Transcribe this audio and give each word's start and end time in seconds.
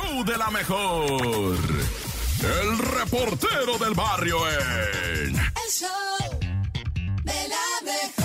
show 0.00 0.24
de 0.24 0.36
la 0.36 0.50
mejor. 0.50 1.58
El 2.42 2.78
reportero 2.78 3.78
del 3.78 3.94
barrio 3.94 4.38
en... 4.48 5.36
El 5.36 5.70
show 5.70 6.40
de 7.22 7.48
la 7.48 7.92
mejor. 7.92 8.20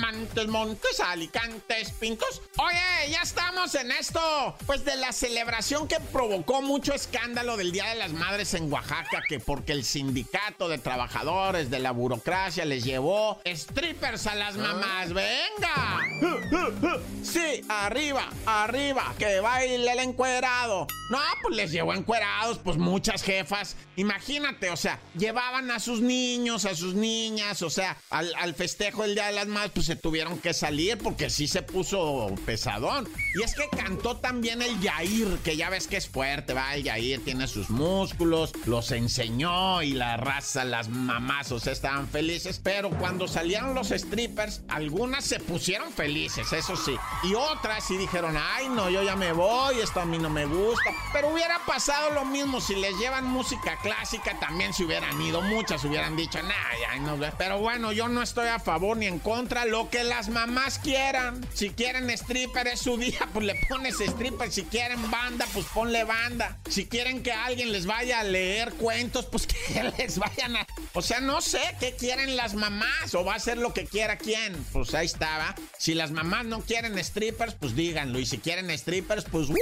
Montes, 0.00 0.48
Montes, 0.48 1.00
Alicantes, 1.00 1.90
Pintos. 1.92 2.42
Oye, 2.56 3.10
ya 3.10 3.22
estamos 3.22 3.74
en 3.74 3.90
esto, 3.92 4.56
pues 4.66 4.84
de 4.84 4.96
la 4.96 5.12
celebración 5.12 5.88
que 5.88 5.98
provocó 6.12 6.60
mucho 6.60 6.92
escándalo 6.92 7.56
del 7.56 7.72
Día 7.72 7.88
de 7.88 7.94
las 7.94 8.12
Madres 8.12 8.54
en 8.54 8.70
Oaxaca, 8.72 9.22
que 9.28 9.40
porque 9.40 9.72
el 9.72 9.84
sindicato 9.84 10.68
de 10.68 10.78
trabajadores 10.78 11.70
de 11.70 11.78
la 11.78 11.92
burocracia 11.92 12.64
les 12.64 12.84
llevó 12.84 13.40
strippers 13.46 14.26
a 14.26 14.34
las 14.34 14.56
mamás. 14.56 15.12
¡Venga! 15.12 15.87
Sí, 17.22 17.62
arriba, 17.68 18.28
arriba, 18.46 19.14
que 19.18 19.40
baile 19.40 19.92
el 19.92 19.98
encuerado. 19.98 20.86
No, 21.10 21.18
pues 21.42 21.56
les 21.56 21.72
llevó 21.72 21.94
encuerados, 21.94 22.58
pues 22.58 22.76
muchas 22.76 23.22
jefas. 23.22 23.76
Imagínate, 23.96 24.70
o 24.70 24.76
sea, 24.76 25.00
llevaban 25.16 25.70
a 25.70 25.80
sus 25.80 26.00
niños, 26.00 26.64
a 26.66 26.74
sus 26.74 26.94
niñas, 26.94 27.62
o 27.62 27.70
sea, 27.70 27.96
al, 28.10 28.54
festejo 28.54 29.02
del 29.02 29.14
Día 29.14 29.26
de 29.26 29.32
las 29.32 29.46
Madres, 29.46 29.72
pues 29.74 29.86
se 29.86 29.96
tuvieron 29.96 30.38
que 30.38 30.52
salir 30.52 30.98
porque 30.98 31.30
sí 31.30 31.48
se 31.48 31.62
puso 31.62 32.34
pesadón. 32.44 33.08
Y 33.34 33.42
es 33.42 33.54
que 33.54 33.68
cantó 33.76 34.16
también 34.16 34.60
el 34.60 34.78
Yair, 34.80 35.38
que 35.44 35.56
ya 35.56 35.70
ves 35.70 35.86
que 35.86 35.96
es 35.96 36.08
fuerte, 36.08 36.52
va, 36.52 36.74
el 36.74 36.84
Yair 36.84 37.24
tiene 37.24 37.46
sus 37.46 37.70
músculos, 37.70 38.52
los 38.66 38.90
enseñó 38.92 39.82
y 39.82 39.92
la 39.92 40.16
raza, 40.16 40.64
las 40.64 40.88
mamás, 40.88 41.52
o 41.52 41.60
sea, 41.60 41.72
estaban 41.72 42.08
felices. 42.08 42.60
Pero 42.62 42.90
cuando 42.90 43.28
salieron 43.28 43.74
los 43.74 43.88
strippers, 43.88 44.62
algunas 44.68 45.24
se 45.24 45.40
pusieron 45.40 45.90
felices, 45.90 46.07
eso 46.08 46.76
sí. 46.76 46.96
Y 47.22 47.34
otras 47.34 47.84
sí 47.84 47.96
dijeron, 47.96 48.36
ay, 48.36 48.68
no, 48.68 48.90
yo 48.90 49.02
ya 49.02 49.16
me 49.16 49.32
voy, 49.32 49.80
esto 49.80 50.00
a 50.00 50.04
mí 50.04 50.18
no 50.18 50.30
me 50.30 50.46
gusta. 50.46 50.90
Pero 51.12 51.28
hubiera 51.28 51.58
pasado 51.66 52.10
lo 52.10 52.24
mismo 52.24 52.60
si 52.60 52.74
les 52.74 52.96
llevan 52.98 53.26
música 53.26 53.78
clásica, 53.82 54.38
también 54.38 54.72
se 54.72 54.84
hubieran 54.84 55.20
ido, 55.20 55.40
muchas 55.42 55.84
hubieran 55.84 56.16
dicho, 56.16 56.40
nah, 56.42 56.98
no. 57.00 57.18
Pero 57.36 57.58
bueno, 57.58 57.92
yo 57.92 58.08
no 58.08 58.22
estoy 58.22 58.48
a 58.48 58.58
favor 58.58 58.96
ni 58.96 59.06
en 59.06 59.18
contra, 59.18 59.64
lo 59.64 59.90
que 59.90 60.04
las 60.04 60.28
mamás 60.28 60.78
quieran. 60.78 61.46
Si 61.54 61.70
quieren 61.70 62.10
stripper 62.10 62.68
es 62.68 62.80
su 62.80 62.96
día, 62.96 63.28
pues 63.32 63.46
le 63.46 63.54
pones 63.68 64.00
stripper. 64.00 64.50
Si 64.50 64.64
quieren 64.64 65.10
banda, 65.10 65.46
pues 65.52 65.66
ponle 65.66 66.04
banda. 66.04 66.58
Si 66.68 66.86
quieren 66.86 67.22
que 67.22 67.32
alguien 67.32 67.72
les 67.72 67.86
vaya 67.86 68.20
a 68.20 68.24
leer 68.24 68.72
cuentos, 68.74 69.26
pues 69.26 69.46
que 69.46 69.92
les 69.96 70.18
vayan 70.18 70.56
a... 70.56 70.66
O 70.94 71.02
sea, 71.02 71.20
no 71.20 71.40
sé 71.40 71.60
qué 71.80 71.94
quieren 71.94 72.36
las 72.36 72.54
mamás 72.54 73.14
o 73.14 73.24
va 73.24 73.34
a 73.34 73.38
ser 73.38 73.58
lo 73.58 73.72
que 73.72 73.86
quiera 73.86 74.18
quien. 74.18 74.54
Pues 74.72 74.94
ahí 74.94 75.06
estaba. 75.06 75.54
Si 75.78 75.94
las 75.98 76.12
mamás 76.12 76.46
no 76.46 76.60
quieren 76.60 76.96
strippers, 77.02 77.54
pues 77.54 77.74
díganlo. 77.74 78.18
Y 78.18 78.26
si 78.26 78.38
quieren 78.38 78.70
strippers, 78.76 79.24
pues... 79.24 79.48
¡woo! 79.48 79.56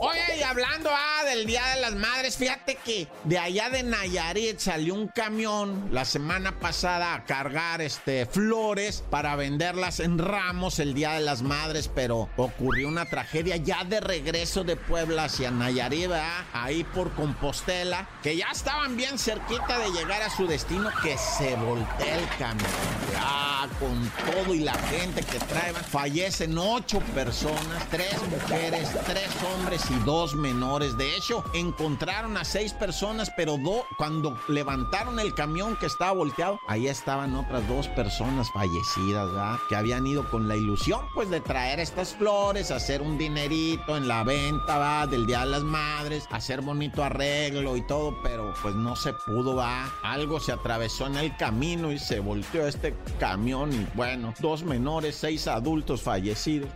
Oye, 0.00 0.38
y 0.38 0.42
hablando 0.42 0.90
ah, 0.92 1.24
del 1.24 1.46
Día 1.46 1.66
de 1.74 1.80
las 1.80 1.94
Madres, 1.94 2.36
fíjate 2.36 2.76
que 2.76 3.08
de 3.24 3.38
allá 3.38 3.70
de 3.70 3.82
Nayarit 3.82 4.58
salió 4.58 4.94
un 4.94 5.08
camión 5.08 5.88
la 5.92 6.04
semana 6.04 6.58
pasada 6.60 7.14
a 7.14 7.24
cargar 7.24 7.80
este, 7.80 8.26
flores 8.26 9.02
para 9.10 9.36
venderlas 9.36 10.00
en 10.00 10.18
ramos 10.18 10.78
el 10.78 10.94
Día 10.94 11.12
de 11.14 11.20
las 11.20 11.42
Madres, 11.42 11.90
pero 11.94 12.28
ocurrió 12.36 12.88
una 12.88 13.06
tragedia 13.06 13.56
ya 13.56 13.84
de 13.84 14.00
regreso 14.00 14.64
de 14.64 14.76
Puebla 14.76 15.24
hacia 15.24 15.50
Nayarit, 15.50 16.08
¿verdad? 16.08 16.44
ahí 16.52 16.84
por 16.84 17.12
Compostela, 17.14 18.08
que 18.22 18.36
ya 18.36 18.46
estaban 18.52 18.96
bien 18.96 19.18
cerquita 19.18 19.78
de 19.78 19.90
llegar 19.90 20.22
a 20.22 20.30
su 20.30 20.46
destino, 20.46 20.90
que 21.02 21.16
se 21.18 21.54
voltea 21.56 22.18
el 22.18 22.28
camión. 22.38 22.70
Ya, 23.12 23.68
con 23.78 24.10
todo 24.24 24.54
y 24.54 24.60
la 24.60 24.74
gente 24.74 25.22
que 25.22 25.38
trae, 25.38 25.63
fallecen 25.72 26.56
ocho 26.58 27.00
personas, 27.14 27.88
tres 27.90 28.16
mujeres, 28.30 28.88
tres 29.06 29.28
hombres 29.54 29.82
y 29.90 30.04
dos 30.04 30.34
menores. 30.34 30.96
De 30.96 31.16
hecho, 31.16 31.44
encontraron 31.54 32.36
a 32.36 32.44
seis 32.44 32.72
personas, 32.72 33.30
pero 33.36 33.56
do, 33.56 33.84
cuando 33.96 34.38
levantaron 34.48 35.20
el 35.20 35.34
camión 35.34 35.76
que 35.76 35.86
estaba 35.86 36.12
volteado, 36.12 36.58
ahí 36.66 36.88
estaban 36.88 37.34
otras 37.34 37.66
dos 37.68 37.88
personas 37.88 38.50
fallecidas, 38.52 39.28
¿verdad? 39.28 39.58
Que 39.68 39.76
habían 39.76 40.06
ido 40.06 40.28
con 40.30 40.48
la 40.48 40.56
ilusión, 40.56 41.00
pues, 41.14 41.30
de 41.30 41.40
traer 41.40 41.80
estas 41.80 42.14
flores, 42.14 42.70
hacer 42.70 43.02
un 43.02 43.18
dinerito 43.18 43.96
en 43.96 44.08
la 44.08 44.24
venta, 44.24 44.78
¿va? 44.78 45.06
Del 45.06 45.26
Día 45.26 45.40
de 45.40 45.46
las 45.46 45.62
Madres, 45.62 46.26
hacer 46.30 46.60
bonito 46.60 47.02
arreglo 47.02 47.76
y 47.76 47.82
todo, 47.82 48.16
pero 48.22 48.52
pues 48.62 48.74
no 48.74 48.96
se 48.96 49.12
pudo, 49.12 49.56
¿va? 49.56 49.92
Algo 50.02 50.40
se 50.40 50.52
atravesó 50.52 51.06
en 51.06 51.16
el 51.16 51.36
camino 51.36 51.92
y 51.92 51.98
se 51.98 52.20
volteó 52.20 52.66
este 52.66 52.94
camión 53.18 53.72
y 53.72 53.86
bueno, 53.94 54.34
dos 54.40 54.62
menores, 54.62 55.16
seis 55.16 55.46
adultos 55.54 56.02
fallecidos. 56.02 56.68